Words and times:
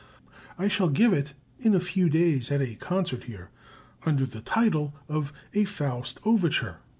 I 0.57 0.67
shall 0.67 0.89
give 0.89 1.13
it 1.13 1.35
in 1.59 1.75
a 1.75 1.79
few 1.79 2.09
days 2.09 2.51
at 2.51 2.59
a 2.59 2.73
concert 2.73 3.25
here, 3.25 3.51
under 4.03 4.25
the 4.25 4.41
title 4.41 4.95
of 5.07 5.31
'A 5.53 5.65
"Faust" 5.65 6.19
Overture.' 6.25 6.79